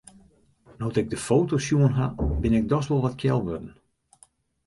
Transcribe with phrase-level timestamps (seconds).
[0.79, 2.07] No't ik de foto's sjoen ha,
[2.41, 3.73] bin ik dochs wol wat kjel wurden.